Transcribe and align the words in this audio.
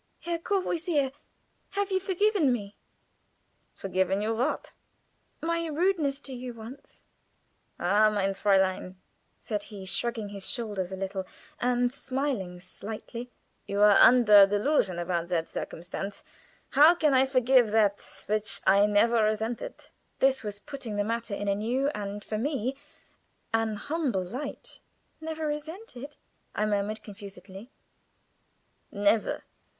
"Herr 0.21 0.39
Courvoisier, 0.39 1.11
have 1.73 1.91
you 1.91 1.99
forgiven 1.99 2.51
me?" 2.51 2.75
"Forgiven 3.75 4.19
you 4.19 4.33
what?" 4.33 4.71
"My 5.43 5.67
rudeness 5.67 6.19
to 6.21 6.33
you 6.33 6.55
once." 6.55 7.03
"Ah, 7.79 8.09
mein 8.09 8.31
Fräulein," 8.31 8.95
said 9.39 9.61
he, 9.65 9.85
shrugging 9.85 10.29
his 10.29 10.49
shoulders 10.49 10.91
a 10.91 10.95
little 10.95 11.27
and 11.59 11.93
smiling 11.93 12.59
slightly, 12.59 13.29
"you 13.67 13.81
are 13.83 13.99
under 13.99 14.41
a 14.41 14.47
delusion 14.47 14.97
about 14.97 15.27
that 15.27 15.47
circumstance. 15.47 16.23
How 16.71 16.95
can 16.95 17.13
I 17.13 17.27
forgive 17.27 17.69
that 17.69 18.23
which 18.25 18.59
I 18.65 18.87
never 18.87 19.21
resented?" 19.23 19.89
This 20.17 20.41
was 20.41 20.57
putting 20.57 20.95
the 20.95 21.03
matter 21.03 21.35
in 21.35 21.47
a 21.47 21.53
new, 21.53 21.89
and, 21.89 22.23
for 22.23 22.39
me, 22.39 22.75
an 23.53 23.75
humbling 23.75 24.31
light. 24.31 24.79
"Never 25.19 25.45
resented!" 25.45 26.17
I 26.55 26.65
murmured, 26.65 27.03
confusedly. 27.03 27.69
"Never. 28.91 29.43